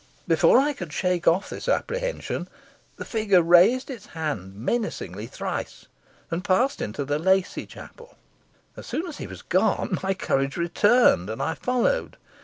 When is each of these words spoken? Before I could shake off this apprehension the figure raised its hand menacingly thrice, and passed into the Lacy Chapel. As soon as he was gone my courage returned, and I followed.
Before 0.27 0.57
I 0.59 0.73
could 0.73 0.91
shake 0.91 1.27
off 1.27 1.51
this 1.51 1.69
apprehension 1.69 2.49
the 2.97 3.05
figure 3.05 3.43
raised 3.43 3.87
its 3.91 4.07
hand 4.17 4.55
menacingly 4.55 5.27
thrice, 5.27 5.85
and 6.31 6.43
passed 6.43 6.81
into 6.81 7.05
the 7.05 7.19
Lacy 7.19 7.67
Chapel. 7.67 8.17
As 8.75 8.87
soon 8.87 9.05
as 9.05 9.19
he 9.19 9.27
was 9.27 9.43
gone 9.43 9.99
my 10.01 10.15
courage 10.15 10.57
returned, 10.57 11.29
and 11.29 11.39
I 11.39 11.53
followed. 11.53 12.17